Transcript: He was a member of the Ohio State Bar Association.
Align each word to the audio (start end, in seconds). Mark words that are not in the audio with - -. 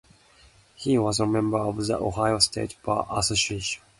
He 0.73 0.97
was 0.97 1.19
a 1.19 1.27
member 1.27 1.59
of 1.59 1.85
the 1.85 1.95
Ohio 1.95 2.39
State 2.39 2.75
Bar 2.83 3.05
Association. 3.19 3.83